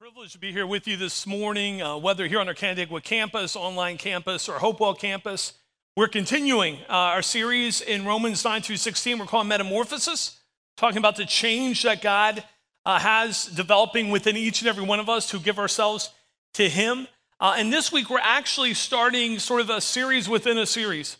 [0.00, 3.54] Privileged to be here with you this morning, uh, whether here on our Canandaigua campus,
[3.54, 5.52] online campus, or Hopewell campus.
[5.94, 9.18] We're continuing uh, our series in Romans 9 through 16.
[9.18, 10.40] We're calling Metamorphosis,
[10.78, 12.42] talking about the change that God
[12.86, 16.08] uh, has developing within each and every one of us to give ourselves
[16.54, 17.06] to Him.
[17.38, 21.18] Uh, and this week, we're actually starting sort of a series within a series.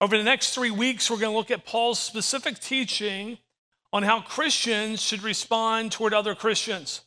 [0.00, 3.36] Over the next three weeks, we're going to look at Paul's specific teaching
[3.92, 7.02] on how Christians should respond toward other Christians.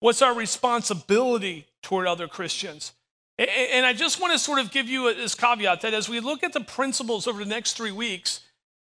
[0.00, 2.92] What's our responsibility toward other Christians?
[3.38, 6.42] And I just want to sort of give you this caveat that as we look
[6.42, 8.40] at the principles over the next three weeks,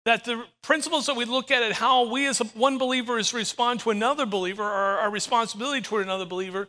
[0.05, 3.81] that the principles that we look at and how we as one believer is respond
[3.81, 6.67] to another believer are our responsibility toward another believer,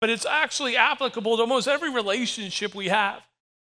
[0.00, 3.22] but it's actually applicable to almost every relationship we have.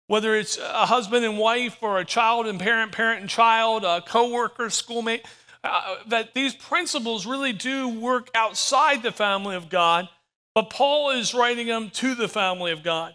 [0.08, 4.02] Whether it's a husband and wife or a child and parent, parent and child, a
[4.02, 5.26] coworker, schoolmate,
[5.66, 10.08] uh, that these principles really do work outside the family of God,
[10.54, 13.14] but Paul is writing them to the family of God.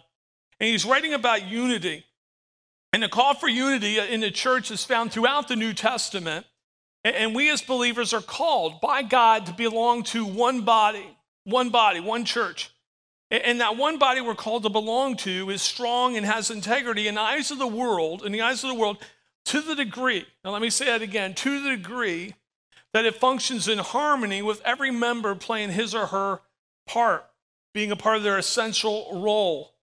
[0.59, 2.05] And he's writing about unity.
[2.93, 6.45] And the call for unity in the church is found throughout the New Testament.
[7.03, 11.99] And we as believers are called by God to belong to one body, one body,
[11.99, 12.69] one church.
[13.31, 17.15] And that one body we're called to belong to is strong and has integrity in
[17.15, 18.97] the eyes of the world, in the eyes of the world,
[19.45, 22.35] to the degree, now let me say that again, to the degree
[22.93, 26.41] that it functions in harmony with every member playing his or her
[26.87, 27.25] part,
[27.73, 29.73] being a part of their essential role.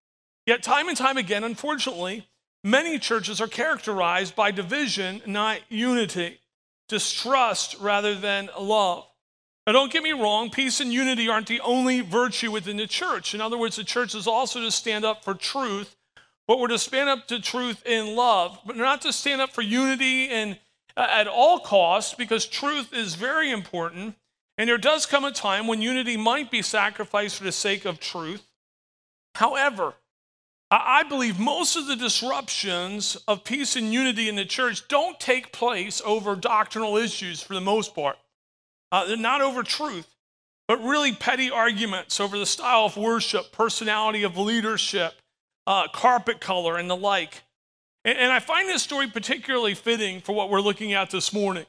[0.47, 2.27] Yet, time and time again, unfortunately,
[2.65, 6.41] many churches are characterized by division, not unity,
[6.89, 9.05] distrust rather than love.
[9.67, 13.35] Now, don't get me wrong, peace and unity aren't the only virtue within the church.
[13.35, 15.95] In other words, the church is also to stand up for truth,
[16.47, 19.61] but we're to stand up to truth in love, but not to stand up for
[19.61, 20.59] unity and
[20.99, 24.17] at all costs because truth is very important.
[24.57, 28.01] And there does come a time when unity might be sacrificed for the sake of
[28.01, 28.43] truth.
[29.37, 29.95] However,
[30.71, 35.53] I believe most of the disruptions of peace and unity in the church don't take
[35.53, 38.19] place over doctrinal issues for the most part.
[38.93, 40.15] Uh, they're not over truth,
[40.67, 45.15] but really petty arguments over the style of worship, personality of leadership,
[45.67, 47.43] uh, carpet color, and the like.
[48.05, 51.67] And I find this story particularly fitting for what we're looking at this morning.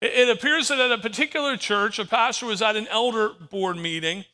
[0.00, 4.24] It appears that at a particular church, a pastor was at an elder board meeting.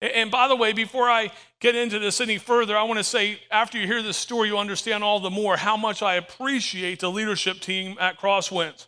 [0.00, 3.40] And by the way, before I get into this any further, I want to say
[3.50, 7.10] after you hear this story, you'll understand all the more how much I appreciate the
[7.10, 8.86] leadership team at Crosswinds.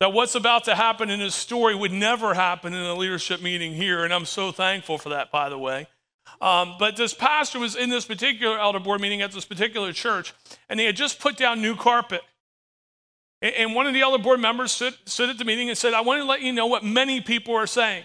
[0.00, 3.74] That what's about to happen in this story would never happen in a leadership meeting
[3.74, 4.04] here.
[4.04, 5.88] And I'm so thankful for that, by the way.
[6.40, 10.32] Um, but this pastor was in this particular elder board meeting at this particular church,
[10.68, 12.22] and they had just put down new carpet.
[13.40, 16.00] And, one of the elder board members stood, stood at the meeting and said, I
[16.00, 18.04] want to let you know what many people are saying.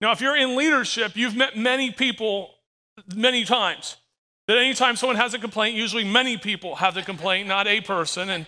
[0.00, 2.50] Now, if you're in leadership, you've met many people
[3.14, 3.96] many times.
[4.46, 8.30] That anytime someone has a complaint, usually many people have the complaint, not a person.
[8.30, 8.46] And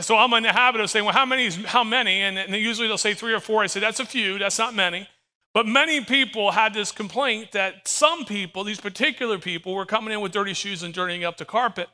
[0.00, 2.22] so I'm in the habit of saying, well, how many is how many?
[2.22, 3.62] And, and usually they'll say three or four.
[3.62, 5.08] I say, that's a few, that's not many.
[5.56, 10.20] But many people had this complaint that some people, these particular people, were coming in
[10.20, 11.88] with dirty shoes and dirtying up the carpet.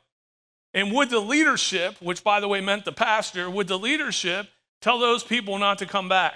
[0.73, 4.49] And would the leadership, which by the way meant the pastor, would the leadership
[4.81, 6.33] tell those people not to come back?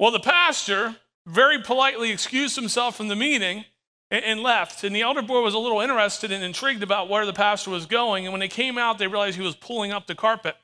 [0.00, 3.64] Well, the pastor very politely excused himself from the meeting
[4.10, 4.82] and left.
[4.82, 7.86] And the elder board was a little interested and intrigued about where the pastor was
[7.86, 8.26] going.
[8.26, 10.56] And when they came out, they realized he was pulling up the carpet.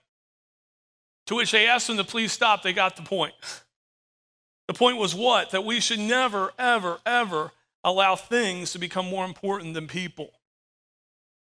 [1.28, 2.64] To which they asked him to please stop.
[2.64, 3.34] They got the point.
[4.68, 5.50] The point was what?
[5.50, 7.52] That we should never, ever, ever
[7.82, 10.30] allow things to become more important than people.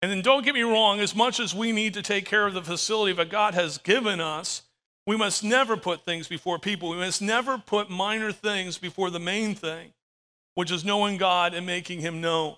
[0.00, 2.54] And then don't get me wrong, as much as we need to take care of
[2.54, 4.62] the facility that God has given us,
[5.06, 6.90] we must never put things before people.
[6.90, 9.92] We must never put minor things before the main thing,
[10.54, 12.56] which is knowing God and making Him known.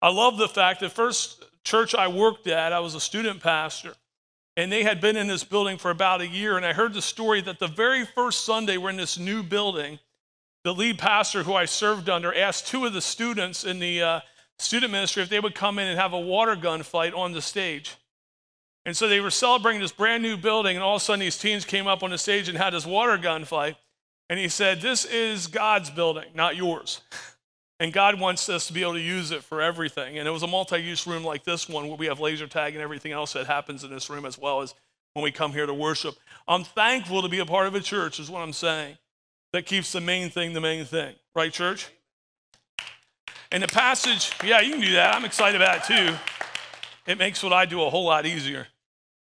[0.00, 3.94] I love the fact that first church I worked at, I was a student pastor.
[4.56, 6.56] And they had been in this building for about a year.
[6.56, 9.98] And I heard the story that the very first Sunday we're in this new building,
[10.62, 14.20] the lead pastor who I served under asked two of the students in the uh,
[14.58, 17.42] student ministry if they would come in and have a water gun fight on the
[17.42, 17.96] stage.
[18.86, 21.38] And so they were celebrating this brand new building, and all of a sudden these
[21.38, 23.76] teens came up on the stage and had this water gun fight.
[24.28, 27.00] And he said, This is God's building, not yours.
[27.80, 30.18] And God wants us to be able to use it for everything.
[30.18, 32.74] And it was a multi use room like this one where we have laser tag
[32.74, 34.74] and everything else that happens in this room as well as
[35.14, 36.14] when we come here to worship.
[36.46, 38.96] I'm thankful to be a part of a church, is what I'm saying,
[39.52, 41.14] that keeps the main thing the main thing.
[41.34, 41.88] Right, church?
[43.50, 45.14] And the passage, yeah, you can do that.
[45.14, 46.16] I'm excited about it too.
[47.06, 48.66] It makes what I do a whole lot easier.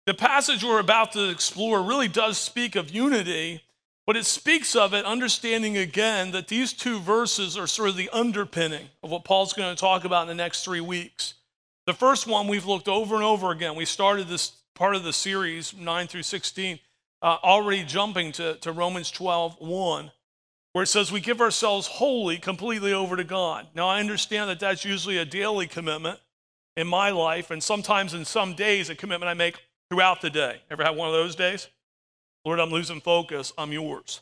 [0.07, 3.63] The passage we're about to explore really does speak of unity
[4.07, 8.09] But it speaks of it, understanding again that these two verses are sort of the
[8.11, 11.35] underpinning of what Paul's going to talk about in the next three weeks.
[11.87, 13.75] The first one we've looked over and over again.
[13.75, 16.79] We started this part of the series, 9 through 16,
[17.21, 20.11] uh, already jumping to, to Romans 12, 1,
[20.73, 23.67] where it says we give ourselves wholly, completely over to God.
[23.75, 26.21] Now, I understand that that's usually a daily commitment
[26.77, 29.57] in my life, and sometimes in some days, a commitment I make
[29.91, 30.61] throughout the day.
[30.71, 31.69] Ever had one of those days?
[32.47, 33.53] Lord, I'm losing focus.
[33.59, 34.21] I'm yours.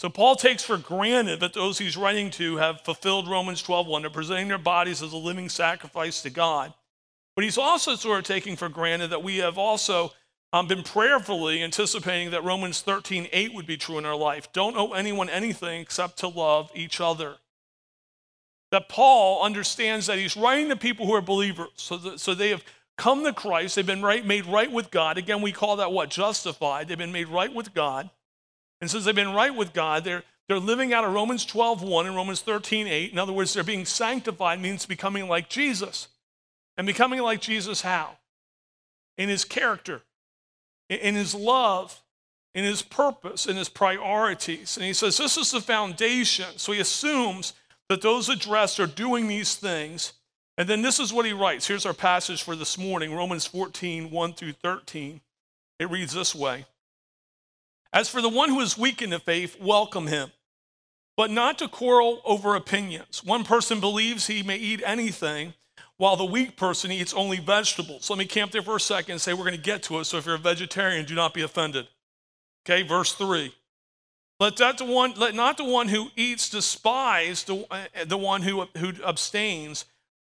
[0.00, 4.02] So Paul takes for granted that those he's writing to have fulfilled Romans 12:1.
[4.02, 6.74] They're presenting their bodies as a living sacrifice to God.
[7.36, 10.12] But he's also sort of taking for granted that we have also
[10.52, 14.52] um, been prayerfully anticipating that Romans 13:8 would be true in our life.
[14.52, 17.36] Don't owe anyone anything except to love each other.
[18.72, 22.50] That Paul understands that he's writing to people who are believers, so, that, so they
[22.50, 22.64] have
[22.96, 25.18] come to Christ, they've been right, made right with God.
[25.18, 26.10] Again, we call that what?
[26.10, 26.88] Justified.
[26.88, 28.10] They've been made right with God.
[28.80, 32.06] And since they've been right with God, they're, they're living out of Romans 12, 1
[32.06, 33.12] and Romans 13, 8.
[33.12, 36.08] In other words, they're being sanctified means becoming like Jesus.
[36.76, 38.16] And becoming like Jesus how?
[39.16, 40.02] In his character,
[40.88, 42.02] in his love,
[42.54, 44.76] in his purpose, in his priorities.
[44.76, 46.46] And he says this is the foundation.
[46.56, 47.52] So he assumes
[47.88, 50.14] that those addressed are doing these things
[50.56, 51.66] and then this is what he writes.
[51.66, 55.20] Here's our passage for this morning Romans 14, 1 through 13.
[55.80, 56.66] It reads this way
[57.92, 60.30] As for the one who is weak in the faith, welcome him,
[61.16, 63.24] but not to quarrel over opinions.
[63.24, 65.54] One person believes he may eat anything,
[65.96, 68.08] while the weak person eats only vegetables.
[68.10, 70.04] Let me camp there for a second and say we're going to get to it.
[70.04, 71.88] So if you're a vegetarian, do not be offended.
[72.64, 73.54] Okay, verse 3.
[74.40, 78.42] Let, that the one, let not the one who eats despise the, uh, the one
[78.42, 79.84] who, who abstains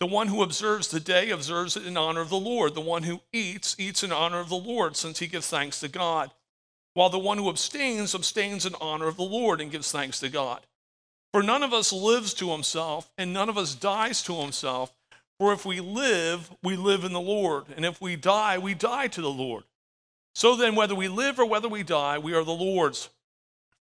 [0.00, 2.74] the one who observes the day observes it in honor of the Lord.
[2.74, 5.88] The one who eats, eats in honor of the Lord, since he gives thanks to
[5.88, 6.30] God.
[6.94, 10.30] While the one who abstains, abstains in honor of the Lord and gives thanks to
[10.30, 10.60] God.
[11.32, 14.90] For none of us lives to himself, and none of us dies to himself.
[15.38, 17.66] For if we live, we live in the Lord.
[17.76, 19.64] And if we die, we die to the Lord.
[20.34, 23.10] So then, whether we live or whether we die, we are the Lord's.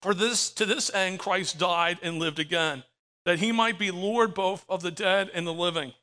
[0.02, 2.84] For this, to this end, Christ died and lived again,
[3.26, 5.94] that he might be Lord both of the dead and the living.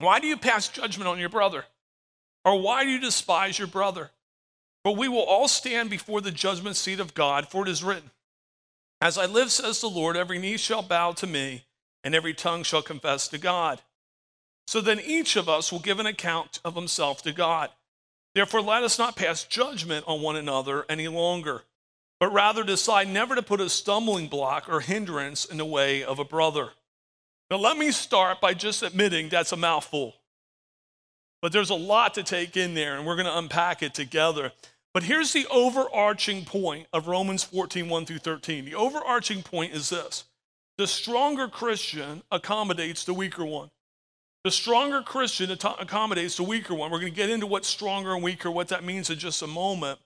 [0.00, 1.66] Why do you pass judgment on your brother?
[2.44, 4.10] Or why do you despise your brother?
[4.82, 8.10] For we will all stand before the judgment seat of God, for it is written,
[9.02, 11.64] As I live, says the Lord, every knee shall bow to me,
[12.02, 13.82] and every tongue shall confess to God.
[14.66, 17.68] So then each of us will give an account of himself to God.
[18.34, 21.64] Therefore, let us not pass judgment on one another any longer,
[22.18, 26.18] but rather decide never to put a stumbling block or hindrance in the way of
[26.18, 26.70] a brother.
[27.50, 30.14] Now, let me start by just admitting that's a mouthful.
[31.42, 34.52] But there's a lot to take in there, and we're going to unpack it together.
[34.92, 38.64] But here's the overarching point of Romans 14, 1 through 13.
[38.64, 40.24] The overarching point is this
[40.78, 43.70] the stronger Christian accommodates the weaker one.
[44.44, 46.90] The stronger Christian accommodates the weaker one.
[46.90, 49.46] We're going to get into what's stronger and weaker, what that means in just a
[49.46, 49.98] moment.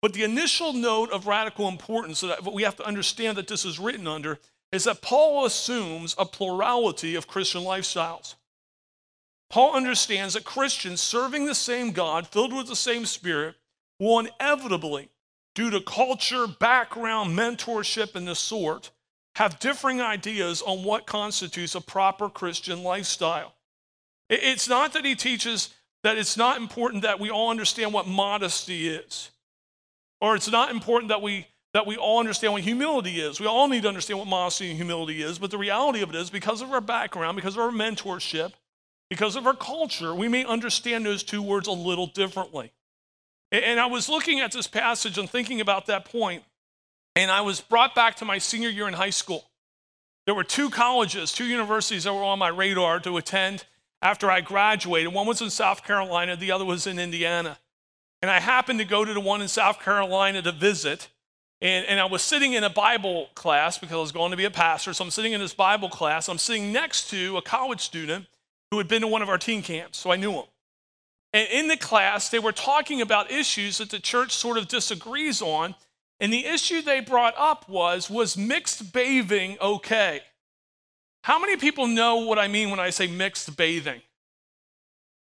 [0.00, 3.78] But the initial note of radical importance that we have to understand that this is
[3.78, 4.38] written under
[4.72, 8.34] is that Paul assumes a plurality of Christian lifestyles.
[9.50, 13.56] Paul understands that Christians serving the same God, filled with the same Spirit,
[14.00, 15.10] will inevitably,
[15.54, 18.90] due to culture, background, mentorship, and the sort,
[19.36, 23.54] have differing ideas on what constitutes a proper Christian lifestyle.
[24.30, 28.88] It's not that he teaches that it's not important that we all understand what modesty
[28.88, 29.30] is,
[30.20, 33.40] or it's not important that we that we all understand what humility is.
[33.40, 36.16] We all need to understand what modesty and humility is, but the reality of it
[36.16, 38.52] is because of our background, because of our mentorship,
[39.08, 42.72] because of our culture, we may understand those two words a little differently.
[43.50, 46.42] And I was looking at this passage and thinking about that point,
[47.14, 49.44] and I was brought back to my senior year in high school.
[50.24, 53.64] There were two colleges, two universities that were on my radar to attend
[54.00, 55.12] after I graduated.
[55.12, 57.58] One was in South Carolina, the other was in Indiana.
[58.20, 61.08] And I happened to go to the one in South Carolina to visit.
[61.62, 64.44] And, and I was sitting in a Bible class because I was going to be
[64.44, 64.92] a pastor.
[64.92, 66.28] So I'm sitting in this Bible class.
[66.28, 68.26] I'm sitting next to a college student
[68.72, 69.98] who had been to one of our teen camps.
[69.98, 70.44] So I knew him.
[71.32, 75.40] And in the class, they were talking about issues that the church sort of disagrees
[75.40, 75.76] on.
[76.18, 80.20] And the issue they brought up was was mixed bathing okay?
[81.22, 84.02] How many people know what I mean when I say mixed bathing?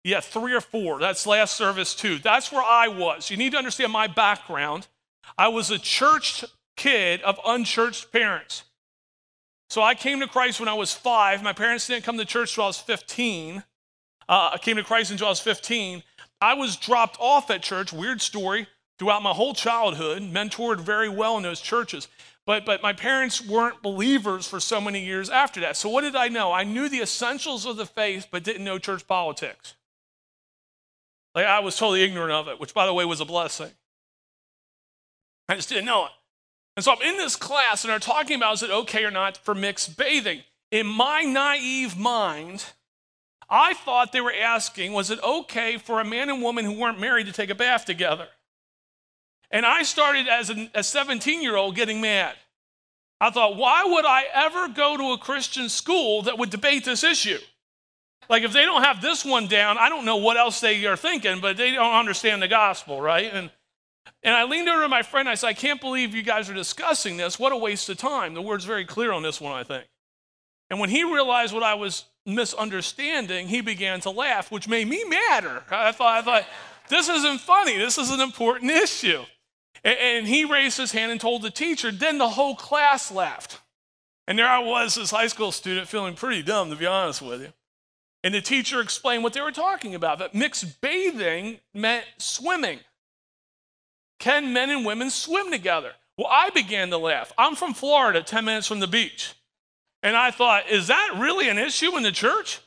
[0.05, 1.01] Yeah, three or four.
[1.01, 2.19] That's last service too.
[2.19, 3.29] That's where I was.
[3.29, 4.87] You need to understand my background.
[5.37, 6.45] I was a church
[6.77, 8.65] kid of unchurched parents.
[9.71, 11.43] So I came to Christ when I was five.
[11.43, 13.63] My parents didn't come to church until I was 15.
[14.29, 16.03] Uh, I came to Christ until I was 15.
[16.41, 18.67] I was dropped off at church, weird story,
[18.99, 22.09] throughout my whole childhood, mentored very well in those churches.
[22.47, 25.77] But, but my parents weren't believers for so many years after that.
[25.77, 26.51] So what did I know?
[26.51, 29.75] I knew the essentials of the faith, but didn't know church politics.
[31.35, 33.71] Like I was totally ignorant of it, which by the way was a blessing.
[35.49, 36.13] I just didn't know it.
[36.77, 39.37] And so I'm in this class and they're talking about is it okay or not
[39.37, 40.43] for mixed bathing.
[40.71, 42.67] In my naive mind,
[43.51, 47.01] I thought they were asking, was it okay for a man and woman who weren't
[47.01, 48.29] married to take a bath together?
[49.51, 52.35] And I started as a 17 year old getting mad.
[53.21, 57.03] I thought, why would I ever go to a Christian school that would debate this
[57.03, 57.39] issue?
[58.29, 60.97] Like, if they don't have this one down, I don't know what else they are
[60.97, 63.33] thinking, but they don't understand the gospel, right?
[63.33, 63.51] And,
[64.23, 65.29] and I leaned over to my friend.
[65.29, 67.39] and I said, I can't believe you guys are discussing this.
[67.39, 68.35] What a waste of time.
[68.35, 69.87] The word's very clear on this one, I think.
[70.71, 75.05] And when he realized what I was misunderstanding, he began to laugh, which made me
[75.05, 75.63] madder.
[75.71, 76.47] I thought, I thought,
[76.89, 77.79] this isn't funny.
[77.79, 79.25] This is an important issue.
[79.85, 81.91] And, and he raised his hand and told the teacher.
[81.91, 83.61] Then the whole class laughed.
[84.27, 87.41] And there I was, this high school student, feeling pretty dumb, to be honest with
[87.41, 87.53] you.
[88.23, 92.81] And the teacher explained what they were talking about that mixed bathing meant swimming.
[94.19, 95.93] Can men and women swim together?
[96.17, 97.33] Well, I began to laugh.
[97.39, 99.35] I'm from Florida, 10 minutes from the beach.
[100.03, 102.61] And I thought, is that really an issue in the church?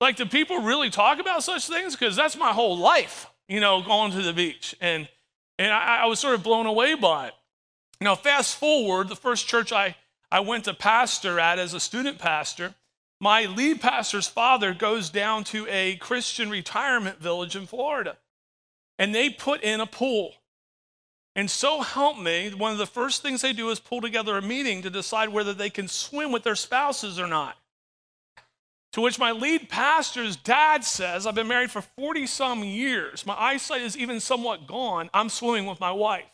[0.00, 1.96] Like, do people really talk about such things?
[1.96, 4.74] Because that's my whole life, you know, going to the beach.
[4.80, 5.08] And,
[5.58, 7.34] and I, I was sort of blown away by it.
[8.00, 9.96] Now, fast forward, the first church I,
[10.30, 12.74] I went to pastor at as a student pastor,
[13.20, 18.18] my lead pastor's father goes down to a Christian retirement village in Florida,
[18.98, 20.34] and they put in a pool.
[21.36, 24.42] And so help me, one of the first things they do is pull together a
[24.42, 27.58] meeting to decide whether they can swim with their spouses or not.
[28.94, 33.26] To which my lead pastor's dad says, I've been married for 40 some years.
[33.26, 35.10] My eyesight is even somewhat gone.
[35.12, 36.24] I'm swimming with my wife.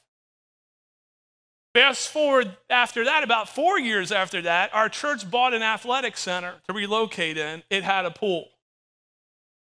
[1.74, 6.56] Fast forward after that, about four years after that, our church bought an athletic center
[6.68, 7.64] to relocate in.
[7.70, 8.50] It had a pool.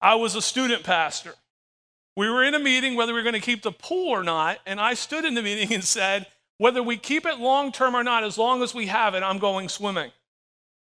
[0.01, 1.35] I was a student pastor.
[2.17, 4.59] We were in a meeting whether we were going to keep the pool or not,
[4.67, 6.27] and I stood in the meeting and said,
[6.59, 9.39] whether we keep it long term or not, as long as we have it, I'm
[9.39, 10.13] going swimming.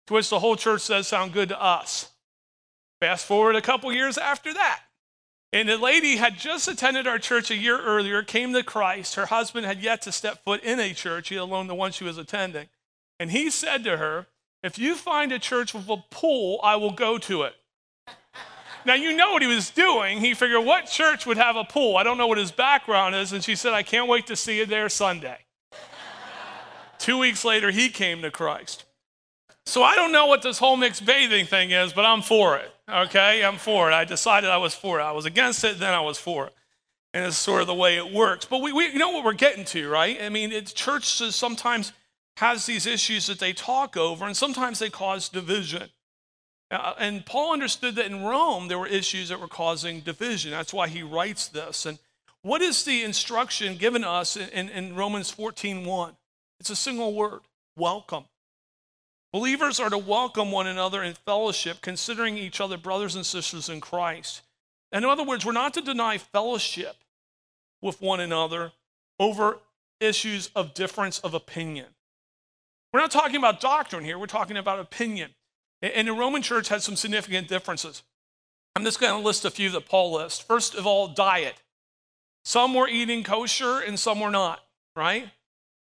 [0.07, 2.11] To which the whole church says, sound good to us.
[2.99, 4.81] Fast forward a couple years after that.
[5.53, 9.15] And the lady had just attended our church a year earlier, came to Christ.
[9.15, 12.03] Her husband had yet to step foot in a church, let alone the one she
[12.03, 12.67] was attending.
[13.19, 14.27] And he said to her,
[14.63, 17.55] If you find a church with a pool, I will go to it.
[18.85, 20.19] Now, you know what he was doing.
[20.19, 21.97] He figured, what church would have a pool?
[21.97, 23.31] I don't know what his background is.
[23.31, 25.37] And she said, I can't wait to see you there Sunday.
[26.97, 28.85] Two weeks later, he came to Christ.
[29.65, 32.71] So I don't know what this whole mixed bathing thing is, but I'm for it.
[32.89, 33.43] Okay?
[33.43, 33.93] I'm for it.
[33.93, 35.03] I decided I was for it.
[35.03, 36.53] I was against it, then I was for it.
[37.13, 38.45] And it's sort of the way it works.
[38.45, 40.21] But we, we you know what we're getting to, right?
[40.21, 41.91] I mean, it's churches sometimes
[42.37, 45.89] has these issues that they talk over, and sometimes they cause division.
[46.71, 50.51] Uh, and Paul understood that in Rome there were issues that were causing division.
[50.51, 51.85] That's why he writes this.
[51.85, 51.99] And
[52.43, 56.13] what is the instruction given us in, in, in Romans 14 1?
[56.59, 57.41] It's a single word
[57.75, 58.25] welcome.
[59.33, 63.81] Believers are to welcome one another in fellowship, considering each other brothers and sisters in
[63.81, 64.41] Christ.
[64.91, 66.95] And in other words, we're not to deny fellowship
[67.81, 68.71] with one another
[69.19, 69.59] over
[69.99, 71.87] issues of difference of opinion.
[72.91, 75.31] We're not talking about doctrine here, we're talking about opinion.
[75.81, 78.03] And the Roman church had some significant differences.
[78.75, 80.39] I'm just going to list a few that Paul lists.
[80.39, 81.55] First of all, diet.
[82.45, 84.61] Some were eating kosher and some were not,
[84.95, 85.29] right?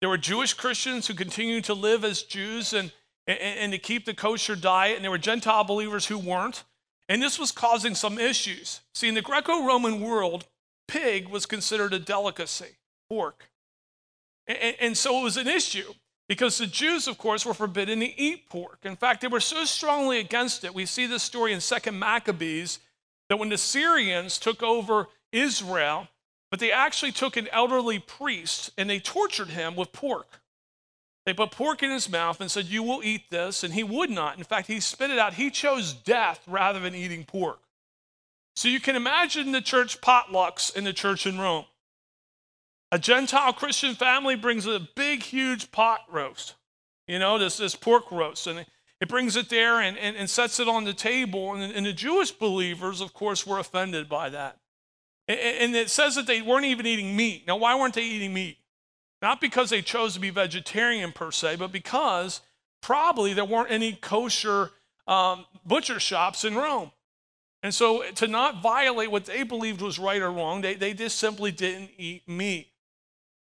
[0.00, 2.90] There were Jewish Christians who continued to live as Jews and,
[3.26, 6.64] and, and to keep the kosher diet, and there were Gentile believers who weren't.
[7.08, 8.80] And this was causing some issues.
[8.94, 10.46] See, in the Greco Roman world,
[10.88, 12.76] pig was considered a delicacy,
[13.08, 13.50] pork.
[14.46, 15.92] And, and so it was an issue.
[16.30, 18.78] Because the Jews, of course, were forbidden to eat pork.
[18.84, 20.72] In fact, they were so strongly against it.
[20.72, 22.78] We see this story in 2nd Maccabees
[23.28, 26.06] that when the Syrians took over Israel,
[26.48, 30.40] but they actually took an elderly priest and they tortured him with pork.
[31.26, 33.64] They put pork in his mouth and said, You will eat this.
[33.64, 34.38] And he would not.
[34.38, 35.34] In fact, he spit it out.
[35.34, 37.58] He chose death rather than eating pork.
[38.54, 41.64] So you can imagine the church potlucks in the church in Rome.
[42.92, 46.54] A Gentile Christian family brings a big, huge pot roast,
[47.06, 48.46] you know, this, this pork roast.
[48.46, 48.66] And,
[49.00, 51.54] it brings it there and, and, and sets it on the table.
[51.54, 54.58] And, and the Jewish believers, of course, were offended by that.
[55.26, 57.46] And, it says that they weren't even eating meat.
[57.46, 58.58] Now, why weren't they eating meat?
[59.22, 62.40] Not because they chose to be vegetarian per se, but because
[62.82, 64.70] probably there weren't any kosher
[65.06, 66.90] um, butcher shops in Rome.
[67.62, 71.18] And so, to not violate what they believed was right or wrong, they, they just
[71.18, 72.69] simply didn't eat meat.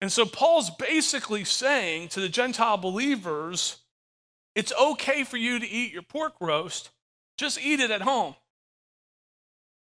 [0.00, 3.78] And so, Paul's basically saying to the Gentile believers,
[4.54, 6.90] it's okay for you to eat your pork roast,
[7.38, 8.34] just eat it at home.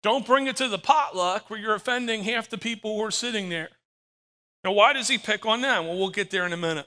[0.03, 3.49] Don't bring it to the potluck where you're offending half the people who are sitting
[3.49, 3.69] there.
[4.65, 5.87] Now, why does he pick on them?
[5.87, 6.87] Well, we'll get there in a minute.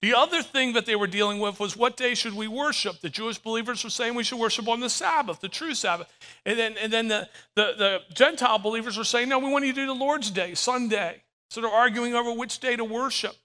[0.00, 3.00] The other thing that they were dealing with was what day should we worship?
[3.00, 6.08] The Jewish believers were saying we should worship on the Sabbath, the true Sabbath.
[6.46, 9.72] And then, and then the, the, the Gentile believers were saying, no, we want you
[9.72, 11.22] to do the Lord's Day, Sunday.
[11.50, 13.36] So they're arguing over which day to worship.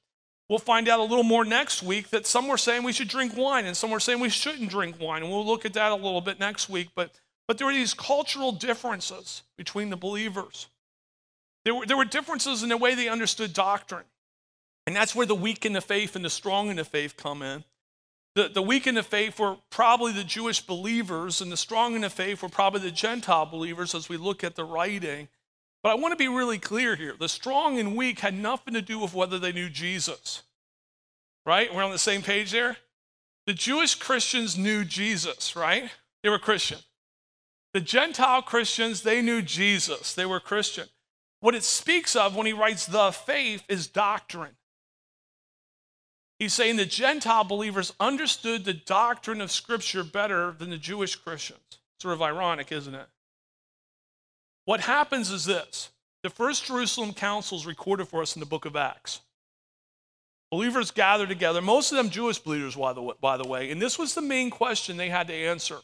[0.49, 3.35] We'll find out a little more next week that some were saying we should drink
[3.35, 5.23] wine and some were saying we shouldn't drink wine.
[5.23, 6.89] And we'll look at that a little bit next week.
[6.95, 7.11] But,
[7.47, 10.67] but there were these cultural differences between the believers.
[11.63, 14.03] There were, there were differences in the way they understood doctrine.
[14.85, 17.41] And that's where the weak in the faith and the strong in the faith come
[17.41, 17.63] in.
[18.35, 22.01] The, the weak in the faith were probably the Jewish believers, and the strong in
[22.01, 25.29] the faith were probably the Gentile believers as we look at the writing.
[25.83, 27.13] But I want to be really clear here.
[27.19, 30.43] The strong and weak had nothing to do with whether they knew Jesus.
[31.45, 31.73] Right?
[31.73, 32.77] We're on the same page there?
[33.45, 35.91] The Jewish Christians knew Jesus, right?
[36.23, 36.79] They were Christian.
[37.73, 40.13] The Gentile Christians, they knew Jesus.
[40.13, 40.87] They were Christian.
[41.41, 44.55] What it speaks of when he writes the faith is doctrine.
[46.39, 51.79] He's saying the Gentile believers understood the doctrine of Scripture better than the Jewish Christians.
[51.99, 53.07] Sort of ironic, isn't it?
[54.65, 55.89] What happens is this
[56.23, 59.21] the First Jerusalem Council is recorded for us in the book of Acts.
[60.51, 64.21] Believers gather together, most of them Jewish believers, by the way, and this was the
[64.21, 65.79] main question they had to answer.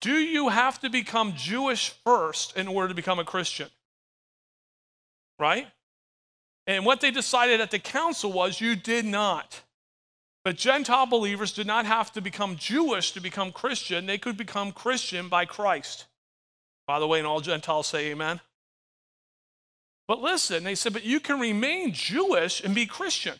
[0.00, 3.68] Do you have to become Jewish first in order to become a Christian?
[5.38, 5.68] Right?
[6.66, 9.62] And what they decided at the council was you did not.
[10.42, 14.72] But Gentile believers did not have to become Jewish to become Christian, they could become
[14.72, 16.06] Christian by Christ.
[16.86, 18.40] By the way, and all Gentiles say amen.
[20.08, 23.34] But listen, they said, but you can remain Jewish and be Christian.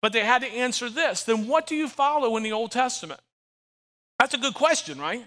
[0.00, 3.20] But they had to answer this then what do you follow in the Old Testament?
[4.18, 5.24] That's a good question, right?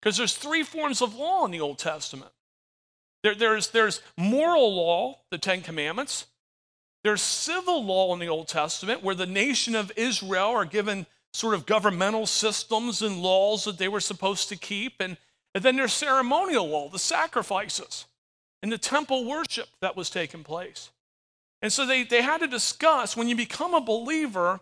[0.00, 2.32] Because there's three forms of law in the Old Testament
[3.22, 6.26] there, there's, there's moral law, the Ten Commandments.
[7.04, 11.54] There's civil law in the Old Testament where the nation of Israel are given sort
[11.54, 14.94] of governmental systems and laws that they were supposed to keep.
[15.00, 15.16] And
[15.54, 18.06] and then there's ceremonial law, the sacrifices,
[18.62, 20.90] and the temple worship that was taking place.
[21.60, 24.60] And so they, they had to discuss when you become a believer,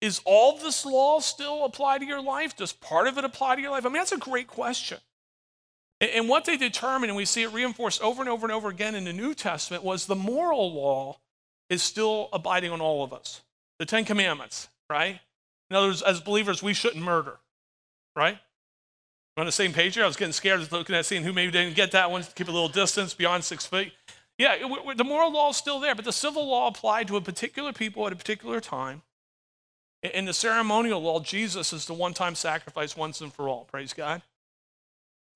[0.00, 2.56] is all this law still apply to your life?
[2.56, 3.86] Does part of it apply to your life?
[3.86, 4.98] I mean, that's a great question.
[6.00, 8.68] And, and what they determined, and we see it reinforced over and over and over
[8.68, 11.18] again in the New Testament, was the moral law
[11.70, 13.40] is still abiding on all of us.
[13.78, 15.18] The Ten Commandments, right?
[15.70, 17.38] In other words, as believers, we shouldn't murder,
[18.14, 18.38] right?
[19.36, 20.04] We're on the same page here.
[20.04, 22.48] I was getting scared looking at seeing who maybe didn't get that one, to keep
[22.48, 23.92] a little distance beyond six feet.
[24.38, 24.56] Yeah,
[24.96, 28.06] the moral law is still there, but the civil law applied to a particular people
[28.06, 29.02] at a particular time.
[30.02, 33.64] In the ceremonial law, Jesus is the one time sacrifice once and for all.
[33.64, 34.22] Praise God.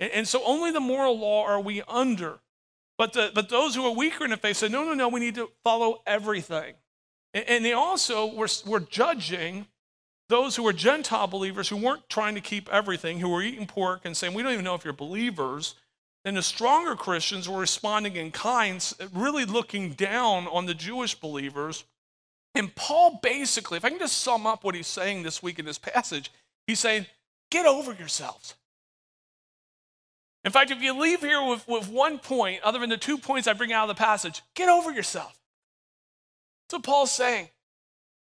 [0.01, 2.39] And so only the moral law are we under.
[2.99, 5.21] But, the, but those who are weaker in the faith said, no, no, no, we
[5.21, 6.75] need to follow everything.
[7.33, 9.67] And they also were, were judging
[10.29, 14.03] those who were Gentile believers who weren't trying to keep everything, who were eating pork
[14.05, 15.75] and saying, We don't even know if you're believers.
[16.25, 21.85] And the stronger Christians were responding in kind, really looking down on the Jewish believers.
[22.55, 25.65] And Paul basically, if I can just sum up what he's saying this week in
[25.65, 26.31] this passage,
[26.67, 27.07] he's saying,
[27.51, 28.55] Get over yourselves.
[30.45, 33.49] In fact, if you leave here with, with one point, other than the two points
[33.49, 35.39] I bring out of the passage, get over yourself.
[36.69, 37.49] That's what Paul's saying.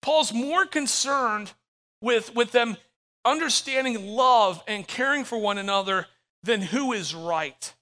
[0.02, 1.54] Paul's more concerned
[2.02, 2.78] with, with them
[3.24, 6.08] understanding love and caring for one another
[6.44, 7.74] than who is right.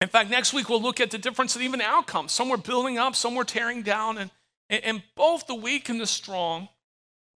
[0.00, 2.32] In fact, next week we'll look at the difference in even outcomes.
[2.32, 4.30] Some were building up, some were tearing down, and,
[4.68, 6.68] and both the weak and the strong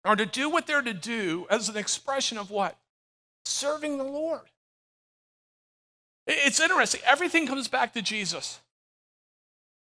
[0.06, 2.78] are to do what they're to do as an expression of what?
[3.46, 4.42] Serving the Lord.
[6.26, 7.02] It's interesting.
[7.06, 8.60] Everything comes back to Jesus.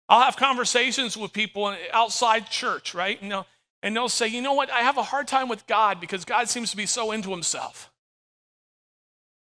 [0.08, 3.22] I'll have conversations with people outside church, right?
[3.22, 3.46] You know,
[3.82, 6.48] and they'll say, you know what, I have a hard time with God because God
[6.48, 7.90] seems to be so into himself.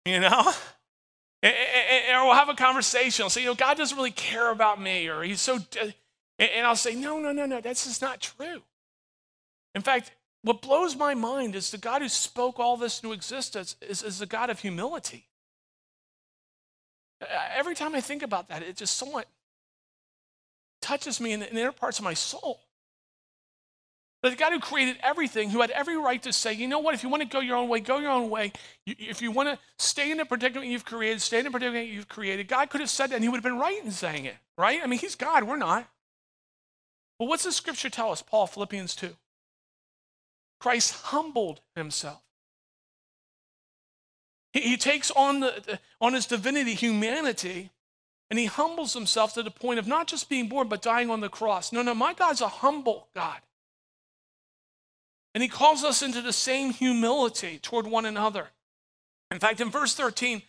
[0.05, 0.51] You know?
[1.43, 1.53] And,
[2.23, 3.23] we'll have a conversation.
[3.23, 5.57] I'll say, you know, God doesn't really care about me, or he's so.
[6.37, 8.61] And I'll say, no, no, no, no, that's just not true.
[9.73, 10.11] In fact,
[10.43, 14.21] what blows my mind is the God who spoke all this into existence is, is
[14.21, 15.27] a God of humility.
[17.55, 19.27] Every time I think about that, it just somewhat
[20.81, 22.59] touches me in the inner parts of my soul.
[24.23, 27.01] The God who created everything, who had every right to say, you know what, if
[27.01, 28.53] you want to go your own way, go your own way.
[28.85, 32.07] If you want to stay in the predicament you've created, stay in the predicament you've
[32.07, 32.47] created.
[32.47, 34.79] God could have said that and he would have been right in saying it, right?
[34.83, 35.87] I mean, he's God, we're not.
[37.17, 39.09] But what's the scripture tell us, Paul, Philippians 2?
[40.59, 42.21] Christ humbled himself.
[44.53, 47.71] He, he takes on, the, on his divinity humanity
[48.29, 51.21] and he humbles himself to the point of not just being born, but dying on
[51.21, 51.71] the cross.
[51.71, 53.39] No, no, my God's a humble God.
[55.33, 58.49] And he calls us into the same humility toward one another.
[59.31, 60.41] In fact, in verse 13,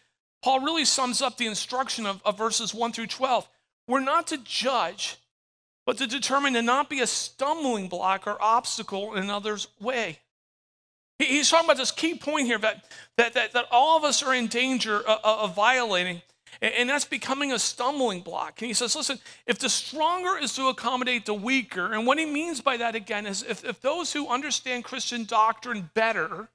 [0.43, 3.49] Paul really sums up the instruction of, of verses 1 through 12.
[3.87, 5.17] We're not to judge,
[5.87, 10.19] but to determine to not be a stumbling block or obstacle in another's way.
[11.19, 12.85] He's talking about this key point here that,
[13.17, 16.23] that, that, that all of us are in danger of, of violating
[16.63, 18.63] and that's becoming a stumbling block.
[18.63, 22.25] And he says, listen, if the stronger is to accommodate the weaker, and what he
[22.25, 26.49] means by that again is if, if those who understand Christian doctrine better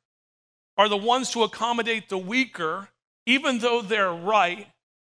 [0.78, 2.88] are the ones to accommodate the weaker,
[3.26, 4.68] even though they're right,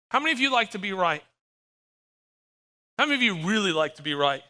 [0.08, 1.22] how many of you like to be right?
[2.98, 4.42] How many of you really like to be right?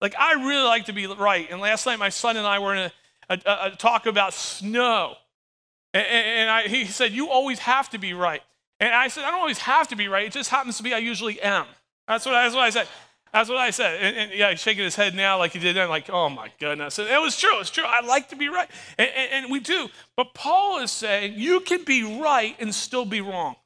[0.00, 1.48] Like, I really like to be right.
[1.48, 2.90] And last night, my son and I were in
[3.30, 5.14] a, a, a talk about snow.
[5.92, 8.42] And, and I, he said, You always have to be right.
[8.80, 10.26] And I said, I don't always have to be right.
[10.26, 11.66] It just happens to be I usually am.
[12.08, 12.88] That's what, that's what I said.
[13.32, 14.00] That's what I said.
[14.00, 16.50] And, and, yeah, he's shaking his head now like he did then, like, oh my
[16.60, 16.98] goodness.
[16.98, 17.58] And it was true.
[17.60, 17.84] It's true.
[17.84, 18.68] I like to be right.
[18.96, 19.88] And, and, and we do.
[20.16, 23.56] But Paul is saying you can be right and still be wrong.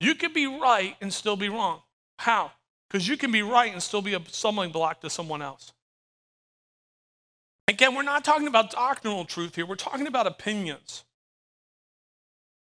[0.00, 1.82] You can be right and still be wrong.
[2.18, 2.52] How?
[2.88, 5.72] Because you can be right and still be a stumbling block to someone else.
[7.68, 11.04] Again, we're not talking about doctrinal truth here, we're talking about opinions.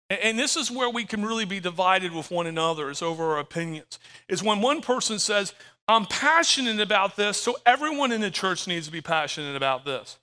[0.10, 3.40] And this is where we can really be divided with one another is over our
[3.40, 3.98] opinions.
[4.28, 5.54] Is when one person says,
[5.88, 10.18] I'm passionate about this, so everyone in the church needs to be passionate about this.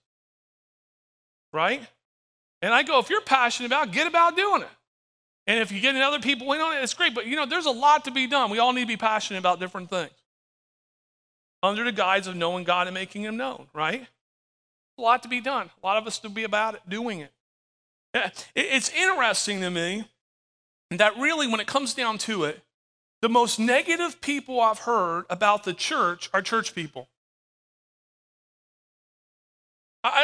[1.52, 1.82] Right?
[2.60, 4.68] And I go, if you're passionate about it, get about doing it.
[5.48, 7.14] And if you get other people in on it, it's great.
[7.14, 8.50] But you know, there's a lot to be done.
[8.50, 10.12] We all need to be passionate about different things.
[11.60, 14.06] Under the guise of knowing God and making him known, right?
[15.02, 15.68] A lot to be done.
[15.82, 17.20] A lot of us to be about it, doing
[18.14, 18.48] it.
[18.54, 20.04] It's interesting to me
[20.90, 22.62] that really, when it comes down to it,
[23.20, 27.08] the most negative people I've heard about the church are church people.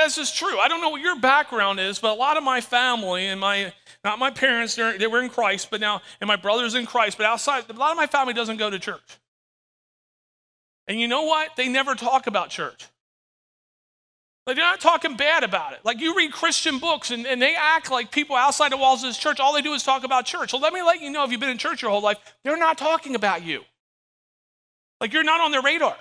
[0.05, 0.59] This is true.
[0.59, 3.73] I don't know what your background is, but a lot of my family and my,
[4.05, 7.27] not my parents, they were in Christ, but now, and my brother's in Christ, but
[7.27, 9.19] outside, a lot of my family doesn't go to church.
[10.87, 11.57] And you know what?
[11.57, 12.87] They never talk about church.
[14.49, 15.81] Like they're not talking bad about it.
[15.85, 19.11] Like you read Christian books and, and they act like people outside the walls of
[19.11, 20.53] this church, all they do is talk about church.
[20.53, 22.57] So let me let you know if you've been in church your whole life, they're
[22.57, 23.61] not talking about you.
[25.03, 25.99] Like you're not on their radar.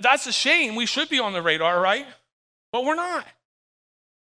[0.00, 0.76] That's a shame.
[0.76, 2.06] We should be on the radar, right?
[2.72, 3.26] But we're not.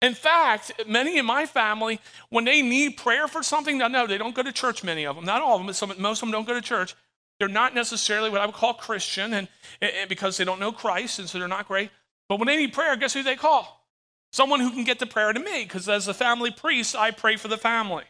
[0.02, 1.98] In fact, many in my family,
[2.28, 5.16] when they need prayer for something, no, no, they don't go to church, many of
[5.16, 5.24] them.
[5.24, 6.94] Not all of them, but some, most of them don't go to church.
[7.38, 9.48] They're not necessarily what I would call Christian and,
[9.80, 11.90] and because they don't know Christ, and so they're not great.
[12.32, 13.86] But when they need prayer, guess who they call?
[14.32, 17.36] Someone who can get the prayer to me, because as a family priest, I pray
[17.36, 18.04] for the family.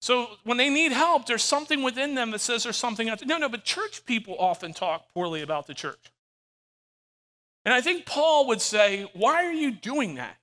[0.00, 3.10] So when they need help, there's something within them that says there's something.
[3.26, 6.12] No, no, but church people often talk poorly about the church.
[7.64, 10.36] And I think Paul would say, Why are you doing that?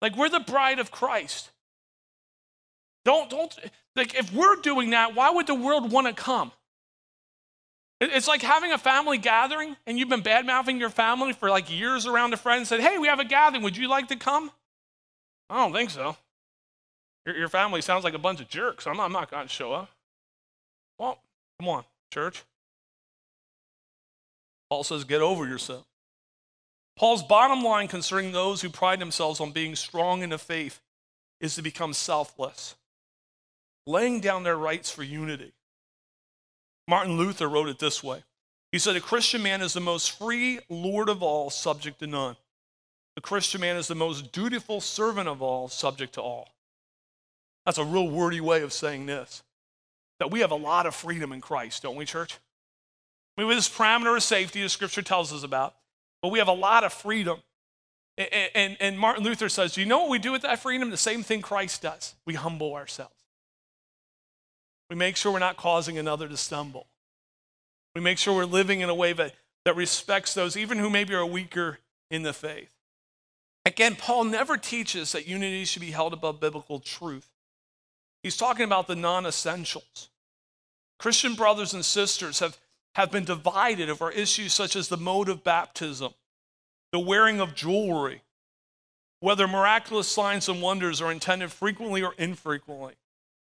[0.00, 1.50] Like, we're the bride of Christ.
[3.04, 3.58] Don't, don't,
[3.96, 6.52] like, if we're doing that, why would the world want to come?
[8.00, 11.70] It's like having a family gathering and you've been bad mouthing your family for like
[11.70, 13.62] years around a friend and said, Hey, we have a gathering.
[13.62, 14.50] Would you like to come?
[15.50, 16.16] I don't think so.
[17.26, 18.86] Your, your family sounds like a bunch of jerks.
[18.86, 19.90] I'm not, I'm not going to show up.
[20.98, 21.18] Well,
[21.58, 22.42] come on, church.
[24.70, 25.84] Paul says, Get over yourself.
[26.96, 30.80] Paul's bottom line concerning those who pride themselves on being strong in the faith
[31.40, 32.76] is to become selfless,
[33.86, 35.52] laying down their rights for unity.
[36.90, 38.24] Martin Luther wrote it this way
[38.72, 42.36] He said, A Christian man is the most free Lord of all, subject to none.
[43.14, 46.48] The Christian man is the most dutiful servant of all, subject to all.
[47.64, 49.44] That's a real wordy way of saying this.
[50.18, 52.38] That we have a lot of freedom in Christ, don't we, church?
[53.36, 55.76] I mean, with this parameter of safety the scripture tells us about,
[56.22, 57.38] but we have a lot of freedom.
[58.18, 60.90] And, and, and Martin Luther says, Do you know what we do with that freedom?
[60.90, 62.16] The same thing Christ does.
[62.26, 63.19] We humble ourselves.
[64.90, 66.88] We make sure we're not causing another to stumble.
[67.94, 71.14] We make sure we're living in a way that, that respects those, even who maybe
[71.14, 71.78] are weaker
[72.10, 72.74] in the faith.
[73.64, 77.28] Again, Paul never teaches that unity should be held above biblical truth.
[78.22, 80.08] He's talking about the non essentials.
[80.98, 82.58] Christian brothers and sisters have,
[82.94, 86.12] have been divided over issues such as the mode of baptism,
[86.92, 88.22] the wearing of jewelry,
[89.20, 92.94] whether miraculous signs and wonders are intended frequently or infrequently,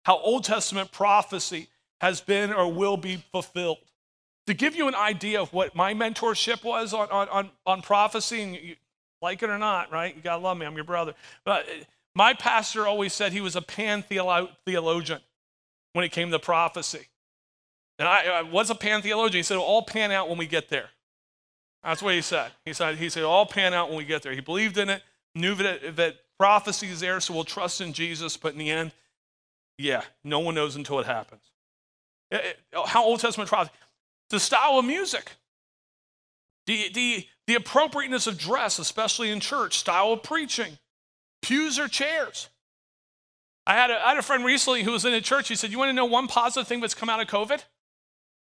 [0.09, 1.68] how Old Testament prophecy
[2.01, 3.77] has been or will be fulfilled.
[4.47, 8.40] To give you an idea of what my mentorship was on, on, on, on prophecy,
[8.40, 8.77] and you
[9.21, 10.16] like it or not, right?
[10.16, 11.12] You gotta love me, I'm your brother.
[11.44, 15.21] But uh, my pastor always said he was a pan theologian
[15.92, 17.07] when it came to prophecy.
[17.99, 19.40] And I, I was a pan theologian.
[19.40, 20.88] He said, it all pan out when we get there.
[21.85, 22.51] That's what he said.
[22.64, 24.33] He said, he said, all pan out when we get there.
[24.33, 25.03] He believed in it,
[25.35, 28.38] knew that, that prophecy is there, so we'll trust in Jesus.
[28.38, 28.92] But in the end,
[29.79, 31.43] yeah, no one knows until it happens.
[32.31, 33.73] It, it, how Old Testament prophecy,
[34.31, 35.33] the style of music,
[36.67, 40.79] the, the, the appropriateness of dress, especially in church, style of preaching,
[41.41, 42.49] pews or chairs.
[43.67, 45.49] I had, a, I had a friend recently who was in a church.
[45.49, 47.62] He said, You want to know one positive thing that's come out of COVID?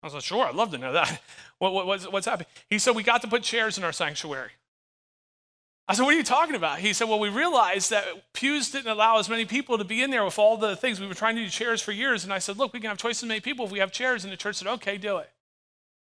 [0.02, 1.22] I was like, Sure, I'd love to know that.
[1.60, 2.46] What, what, what's, what's happening?
[2.70, 4.52] He said, We got to put chairs in our sanctuary.
[5.88, 6.80] I said, What are you talking about?
[6.80, 10.12] He said, Well, we realized that pews didn't allow as many people to be in
[10.12, 11.00] there with all the things.
[11.00, 12.23] We were trying to do chairs for years.
[12.23, 14.23] And I said, Look, we can have twice as many people if we have chairs.
[14.23, 15.30] And the church said, Okay, do it.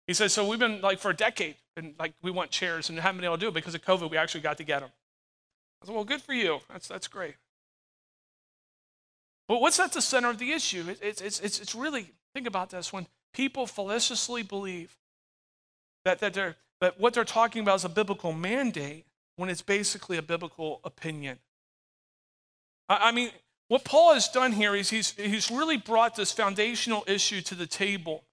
[0.08, 3.00] He said, So we've been like for a decade, and like we want chairs and
[3.00, 4.12] haven't been able to do it because of COVID.
[4.12, 4.90] We actually got to get them.
[5.82, 6.60] I said, Well, good for you.
[6.72, 7.36] That's, that's great.
[9.48, 10.86] But what's at the center of the issue?
[11.02, 14.96] It's, it's, it's, it's really, think about this when people fallaciously believe
[16.06, 19.06] that, that, they're, that what they're talking about is a biblical mandate
[19.36, 21.40] when it's basically a biblical opinion.
[22.90, 23.32] I, mean,
[23.68, 27.66] what Paul has done here is he's, he's really brought this foundational issue to the
[27.66, 28.24] table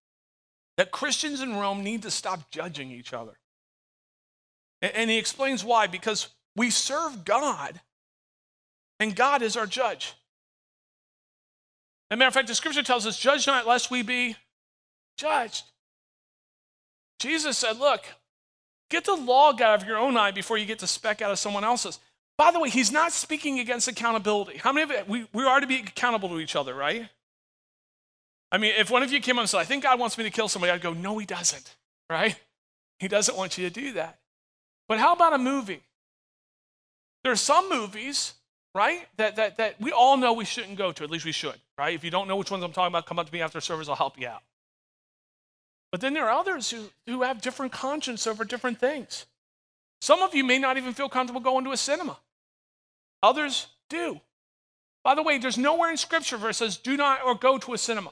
[0.77, 3.39] that Christians in Rome need to stop judging each other.
[4.83, 7.81] And, and he explains why because we serve God,
[8.99, 10.15] and God is our judge.
[12.11, 14.37] As a matter of fact, the scripture tells us, judge not lest we be
[15.17, 15.65] judged.
[17.21, 18.05] Jesus said, Look,
[18.90, 21.38] get the log out of your own eye before you get the speck out of
[21.38, 21.98] someone else's.
[22.37, 24.59] By the way, he's not speaking against accountability.
[24.59, 27.09] How many of we, we are to be accountable to each other, right?
[28.53, 30.24] I mean, if one of you came up and said, I think God wants me
[30.24, 31.76] to kill somebody, I'd go, No, he doesn't,
[32.11, 32.37] right?
[32.98, 34.18] He doesn't want you to do that.
[34.88, 35.83] But how about a movie?
[37.22, 38.35] There are some movies,
[38.74, 41.05] right, that, that, that we all know we shouldn't go to.
[41.05, 41.94] At least we should, right?
[41.94, 43.88] If you don't know which ones I'm talking about, come up to me after service,
[43.88, 44.42] I'll help you out.
[45.90, 49.26] But then there are others who, who have different conscience over different things.
[50.00, 52.18] Some of you may not even feel comfortable going to a cinema.
[53.22, 54.20] Others do.
[55.03, 57.74] By the way, there's nowhere in Scripture where it says do not or go to
[57.74, 58.11] a cinema.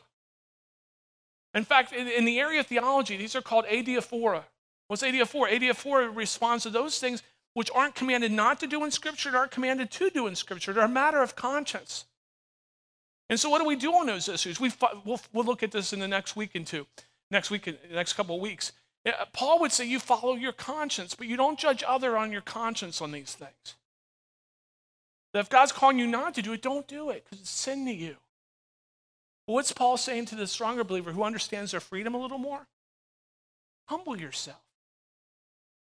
[1.55, 4.45] In fact, in, in the area of theology, these are called adiaphora.
[4.89, 5.51] What's adiaphora?
[5.51, 7.23] Adiaphora responds to those things
[7.55, 10.73] which aren't commanded not to do in Scripture, and aren't commanded to do in Scripture.
[10.73, 12.05] They're a matter of conscience.
[13.31, 14.61] And so, what do we do on those issues?
[14.61, 14.73] We,
[15.05, 16.87] we'll, we'll look at this in the next week and two,
[17.31, 18.73] next week, next couple of weeks.
[19.33, 23.01] Paul would say you follow your conscience, but you don't judge other on your conscience
[23.01, 23.77] on these things.
[25.33, 27.87] That if God's calling you not to do it, don't do it because it's sin
[27.87, 28.17] to you.
[29.47, 32.67] But what's Paul saying to the stronger believer who understands their freedom a little more?
[33.87, 34.61] Humble yourself.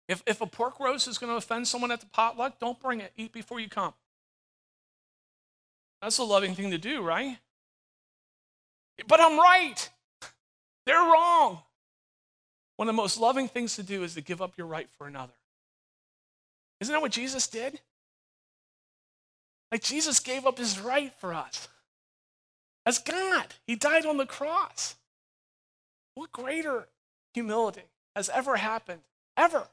[0.09, 3.01] If, if a pork roast is going to offend someone at the potluck, don't bring
[3.01, 3.13] it.
[3.17, 3.95] Eat before you come.
[6.01, 7.39] That's a loving thing to do, right?
[9.07, 9.89] But I'm right.
[10.87, 11.61] They're wrong.
[12.77, 15.07] One of the most loving things to do is to give up your right for
[15.07, 15.33] another.
[16.81, 17.81] Isn't that what Jesus did?
[19.71, 21.69] Like Jesus gave up his right for us.
[22.85, 24.97] As God, he died on the cross.
[26.15, 26.89] What greater
[27.33, 27.85] humility
[28.17, 29.03] has ever happened?
[29.37, 29.69] Ever.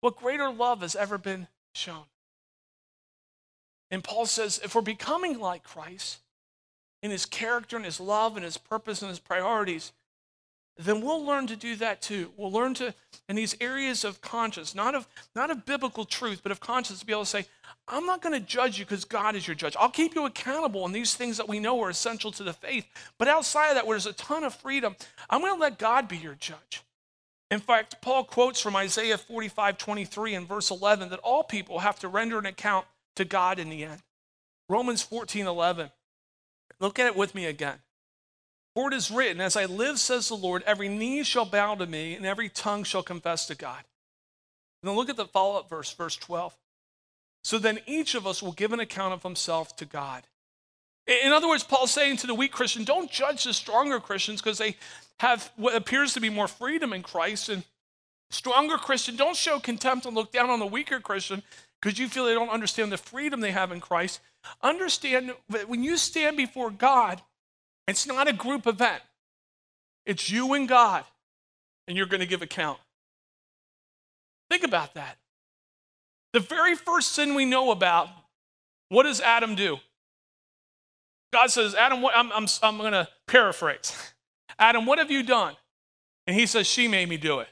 [0.00, 2.04] What greater love has ever been shown?
[3.90, 6.18] And Paul says if we're becoming like Christ
[7.04, 9.92] in his character and his love and his purpose and his priorities,
[10.78, 12.32] then we'll learn to do that too.
[12.34, 12.94] We'll learn to,
[13.28, 17.06] in these areas of conscience, not of, not of biblical truth, but of conscience, to
[17.06, 17.44] be able to say,
[17.86, 19.76] I'm not going to judge you because God is your judge.
[19.78, 22.86] I'll keep you accountable in these things that we know are essential to the faith.
[23.18, 24.96] But outside of that, where there's a ton of freedom,
[25.28, 26.82] I'm going to let God be your judge.
[27.50, 31.98] In fact, Paul quotes from Isaiah 45 23 and verse 11 that all people have
[31.98, 32.86] to render an account
[33.16, 34.00] to God in the end.
[34.70, 35.90] Romans 14 11.
[36.80, 37.78] Look at it with me again.
[38.74, 41.86] For it is written, As I live, says the Lord, every knee shall bow to
[41.86, 43.84] me, and every tongue shall confess to God.
[44.82, 46.54] And then look at the follow up verse, verse 12.
[47.42, 50.24] So then each of us will give an account of himself to God.
[51.06, 54.56] In other words, Paul's saying to the weak Christian, don't judge the stronger Christians because
[54.56, 54.76] they,
[55.20, 57.48] have what appears to be more freedom in Christ.
[57.48, 57.64] And
[58.34, 61.42] stronger Christian don't show contempt and look down on the weaker Christian
[61.80, 64.20] because you feel they don't understand the freedom they have in Christ.
[64.62, 67.22] Understand that when you stand before God,
[67.86, 69.02] it's not a group event,
[70.06, 71.04] it's you and God,
[71.86, 72.78] and you're going to give account.
[74.50, 75.18] Think about that.
[76.32, 78.08] The very first sin we know about,
[78.88, 79.78] what does Adam do?
[81.32, 83.96] God says, Adam, what, I'm, I'm, I'm going to paraphrase.
[84.58, 85.54] Adam, what have you done?
[86.26, 87.48] And he says, She made me do it.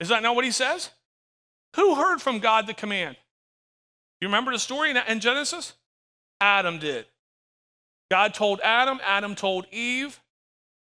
[0.00, 0.90] Is that not what he says?
[1.76, 3.16] Who heard from God the command?
[4.20, 5.74] You remember the story in Genesis?
[6.40, 7.06] Adam did.
[8.10, 10.20] God told Adam, Adam told Eve.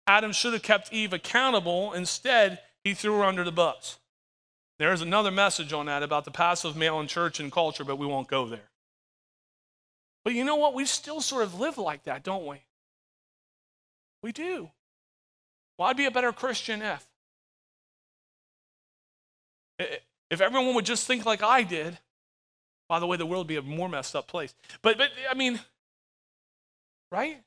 [0.06, 1.92] Adam should have kept Eve accountable.
[1.92, 3.98] Instead, he threw her under the bus.
[4.78, 8.06] There's another message on that about the passive male in church and culture, but we
[8.06, 8.70] won't go there.
[10.24, 10.74] But you know what?
[10.74, 12.58] We still sort of live like that, don't we?
[14.22, 14.70] We do.
[15.78, 17.06] Well, I'd be a better Christian if.
[19.78, 21.98] If everyone would just think like I did,
[22.88, 24.54] by the way, the world would be a more messed up place.
[24.82, 25.60] But, but I mean,
[27.10, 27.38] right?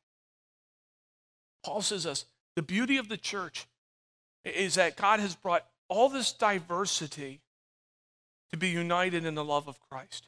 [1.63, 3.67] Paul says us the beauty of the church
[4.43, 7.41] is that God has brought all this diversity
[8.51, 10.27] to be united in the love of Christ.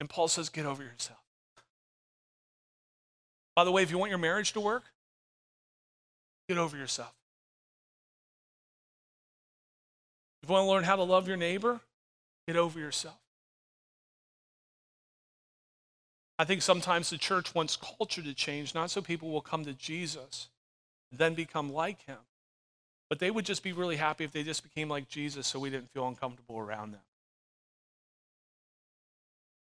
[0.00, 1.20] And Paul says, get over yourself.
[3.54, 4.84] By the way, if you want your marriage to work,
[6.48, 7.14] get over yourself.
[10.48, 11.80] You want to learn how to love your neighbor,
[12.46, 13.18] get over yourself.
[16.38, 19.72] I think sometimes the church wants culture to change, not so people will come to
[19.72, 20.48] Jesus,
[21.10, 22.18] then become like him,
[23.08, 25.70] but they would just be really happy if they just became like Jesus so we
[25.70, 27.00] didn't feel uncomfortable around them.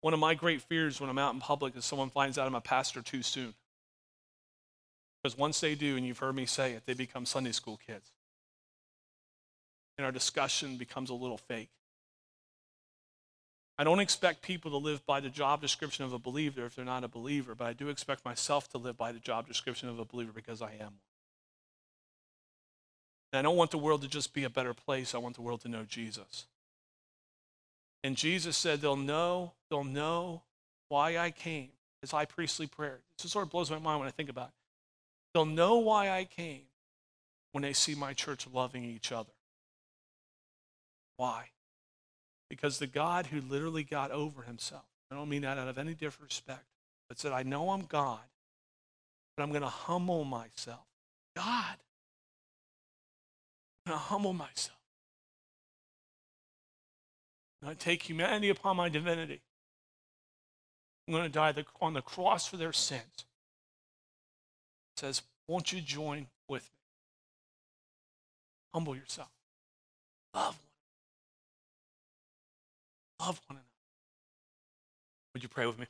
[0.01, 2.55] One of my great fears when I'm out in public is someone finds out I'm
[2.55, 3.53] a pastor too soon.
[5.21, 8.11] Because once they do, and you've heard me say it, they become Sunday school kids.
[9.99, 11.67] And our discussion becomes a little fake.
[13.77, 16.85] I don't expect people to live by the job description of a believer if they're
[16.85, 19.99] not a believer, but I do expect myself to live by the job description of
[19.99, 20.93] a believer because I am one.
[23.33, 25.13] And I don't want the world to just be a better place.
[25.13, 26.45] I want the world to know Jesus.
[28.01, 30.43] And Jesus said, They'll know, they'll know
[30.87, 31.71] why I came.
[31.99, 32.99] His high priestly prayer.
[33.21, 34.53] This sort of blows my mind when I think about it.
[35.33, 36.61] They'll know why I came
[37.51, 39.31] when they see my church loving each other.
[41.19, 41.49] Why?
[42.49, 45.93] Because the God who literally got over himself, I don't mean that out of any
[45.93, 46.63] disrespect,
[47.09, 48.21] but said, I know I'm God,
[49.35, 50.85] but I'm going to humble myself.
[51.35, 51.75] God.
[53.85, 54.77] I'm going to humble myself.
[57.67, 59.41] To take humanity upon my divinity.
[61.05, 63.25] I'm going to die on the cross for their sins.
[64.95, 66.69] It says, Won't you join with me?
[68.73, 69.27] Humble yourself.
[70.33, 70.57] Love.
[73.19, 73.65] Love one another.
[75.33, 75.85] Would you pray with me?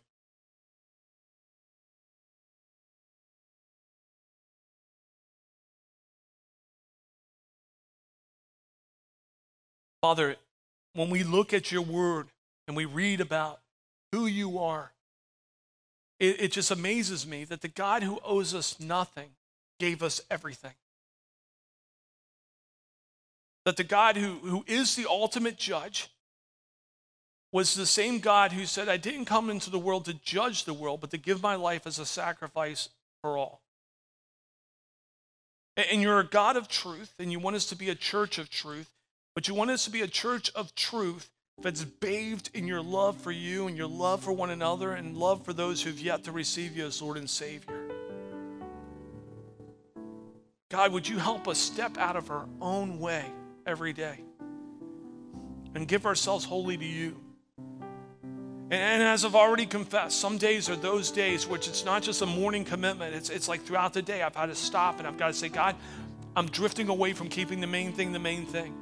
[10.02, 10.38] Father,
[10.94, 12.28] when we look at your word
[12.68, 13.60] and we read about
[14.12, 14.92] who you are,
[16.20, 19.30] it, it just amazes me that the God who owes us nothing
[19.80, 20.74] gave us everything.
[23.66, 26.10] That the God who, who is the ultimate judge
[27.52, 30.74] was the same God who said, I didn't come into the world to judge the
[30.74, 32.90] world, but to give my life as a sacrifice
[33.22, 33.62] for all.
[35.76, 38.50] And you're a God of truth, and you want us to be a church of
[38.50, 38.90] truth.
[39.34, 41.30] But you want us to be a church of truth
[41.62, 45.46] that's bathed in your love for you and your love for one another and love
[45.46, 47.90] for those who've yet to receive you as Lord and Savior.
[50.70, 53.26] God, would you help us step out of our own way
[53.66, 54.20] every day
[55.74, 57.16] and give ourselves wholly to you?
[58.72, 62.26] And, as I've already confessed, some days are those days which it's not just a
[62.28, 63.16] morning commitment.
[63.16, 65.50] It's, it's like throughout the day, I've had to stop and I've got to say,
[65.50, 65.76] God,
[66.36, 68.76] I'm drifting away from keeping the main thing the main thing.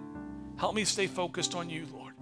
[0.57, 2.13] Help me stay focused on you, Lord.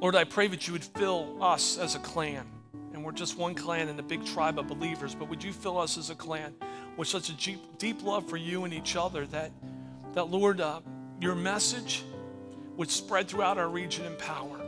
[0.00, 2.44] Lord, I pray that you would fill us as a clan.
[2.92, 5.78] And we're just one clan in a big tribe of believers, but would you fill
[5.78, 6.54] us as a clan
[6.98, 9.50] with such a deep, deep love for you and each other that,
[10.12, 10.80] that Lord, uh,
[11.18, 12.04] your message
[12.76, 14.61] would spread throughout our region in power.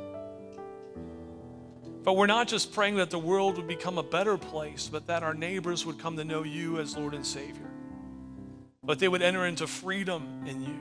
[2.05, 5.23] But we're not just praying that the world would become a better place, but that
[5.23, 7.71] our neighbors would come to know you as Lord and Savior
[8.85, 10.77] but they would enter into freedom in you.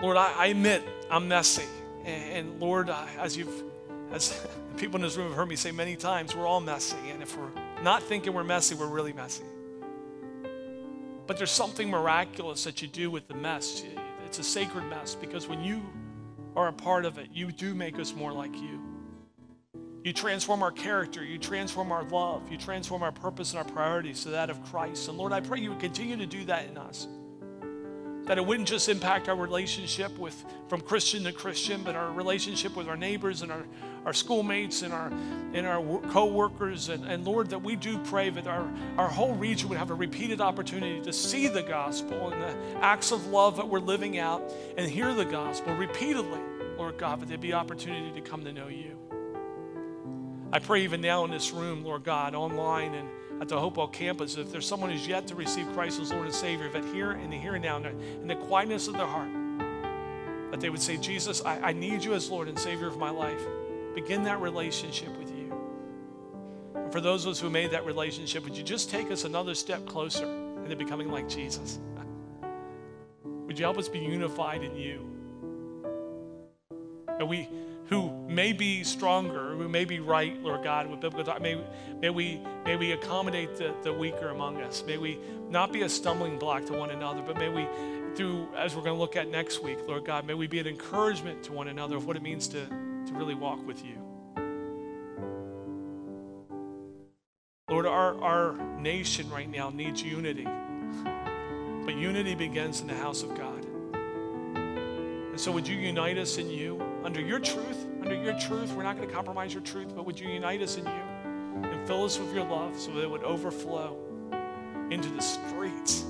[0.00, 1.64] Lord, I, I admit I'm messy.
[2.04, 3.64] And, and Lord, I, as you've
[4.12, 4.46] as
[4.76, 6.96] people in this room have heard me say many times, we're all messy.
[7.10, 7.50] And if we're
[7.82, 9.44] not thinking we're messy, we're really messy.
[11.26, 13.84] But there's something miraculous that you do with the mess.
[14.26, 15.82] It's a sacred mess because when you
[16.56, 18.80] are a part of it, you do make us more like you.
[20.02, 24.22] You transform our character, you transform our love, you transform our purpose and our priorities
[24.22, 25.08] to that of Christ.
[25.08, 27.06] And Lord, I pray you would continue to do that in us
[28.30, 32.76] that it wouldn't just impact our relationship with from Christian to Christian, but our relationship
[32.76, 33.64] with our neighbors and our,
[34.04, 35.10] our schoolmates and our
[35.52, 36.90] and our co-workers.
[36.90, 39.94] And, and Lord, that we do pray that our, our whole region would have a
[39.94, 44.40] repeated opportunity to see the gospel and the acts of love that we're living out
[44.78, 46.38] and hear the gospel repeatedly,
[46.78, 48.96] Lord God, that there'd be opportunity to come to know you.
[50.52, 53.08] I pray even now in this room, Lord God, online and
[53.40, 56.34] at the Hopewell campus, if there's someone who's yet to receive Christ as Lord and
[56.34, 59.30] Savior, that here in the here and now, in the quietness of their heart,
[60.50, 63.10] that they would say, Jesus, I, I need you as Lord and Savior of my
[63.10, 63.40] life.
[63.94, 65.54] Begin that relationship with you.
[66.74, 69.54] And for those of us who made that relationship, would you just take us another
[69.54, 70.26] step closer
[70.62, 71.78] into becoming like Jesus?
[73.24, 75.06] would you help us be unified in you?
[77.18, 77.48] And we
[77.90, 81.42] who may be stronger, who may be right, Lord God, with biblical thought.
[81.42, 81.60] May,
[82.00, 84.84] may, we, may we accommodate the, the weaker among us.
[84.86, 85.18] May we
[85.50, 87.66] not be a stumbling block to one another, but may we,
[88.14, 90.68] through, as we're going to look at next week, Lord God, may we be an
[90.68, 93.96] encouragement to one another of what it means to, to really walk with you.
[97.68, 100.46] Lord, our, our nation right now needs unity,
[101.84, 103.64] but unity begins in the house of God.
[103.94, 106.89] And so, would you unite us in you?
[107.04, 108.72] Under your truth, under your truth.
[108.72, 111.86] We're not going to compromise your truth, but would you unite us in you and
[111.86, 113.96] fill us with your love so that it would overflow
[114.90, 116.02] into the streets?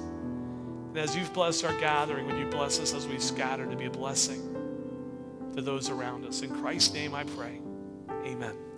[0.91, 3.87] And as you've blessed our gathering, would you bless us as we scatter to be
[3.87, 4.41] a blessing
[5.55, 6.43] to those around us?
[6.43, 7.61] In Christ's name I pray.
[8.25, 8.70] Amen.